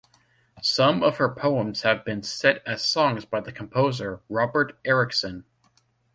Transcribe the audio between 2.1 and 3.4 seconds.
set as songs by